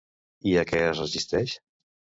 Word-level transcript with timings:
I 0.51 0.55
a 0.61 0.65
què 0.71 0.81
es 0.87 1.03
resisteix? 1.05 1.59